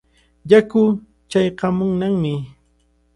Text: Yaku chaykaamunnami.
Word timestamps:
Yaku 0.49 0.81
chaykaamunnami. 1.29 2.33